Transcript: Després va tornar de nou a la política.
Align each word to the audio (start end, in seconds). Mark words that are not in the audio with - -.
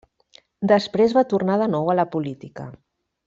Després 0.71 1.13
va 1.17 1.23
tornar 1.35 1.59
de 1.63 1.69
nou 1.75 1.93
a 1.93 1.97
la 2.01 2.07
política. 2.17 2.69